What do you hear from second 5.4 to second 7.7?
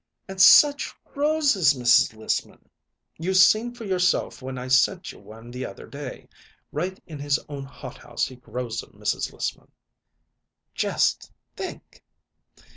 the other day. Right in his own